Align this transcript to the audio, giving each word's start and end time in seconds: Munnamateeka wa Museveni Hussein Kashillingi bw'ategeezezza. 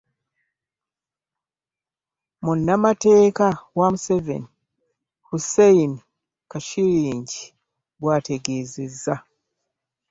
Munnamateeka 2.43 3.47
wa 3.77 3.87
Museveni 3.93 4.49
Hussein 5.29 5.91
Kashillingi 6.51 7.41
bw'ategeezezza. 7.99 9.15